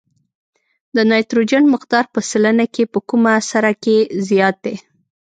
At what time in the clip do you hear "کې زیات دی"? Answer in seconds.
3.83-4.75